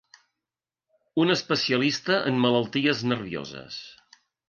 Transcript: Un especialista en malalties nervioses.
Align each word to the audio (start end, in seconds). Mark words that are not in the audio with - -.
Un 1.25 1.35
especialista 1.35 2.19
en 2.33 2.43
malalties 2.49 3.07
nervioses. 3.15 3.83